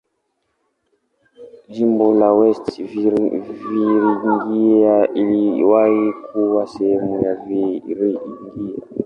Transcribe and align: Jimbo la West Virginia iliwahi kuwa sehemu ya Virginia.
Jimbo 1.73 2.05
la 2.19 2.29
West 2.33 2.67
Virginia 2.91 5.09
iliwahi 5.13 6.11
kuwa 6.13 6.67
sehemu 6.67 7.23
ya 7.25 7.35
Virginia. 7.35 8.81